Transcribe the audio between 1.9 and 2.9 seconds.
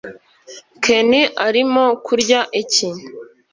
kurya iki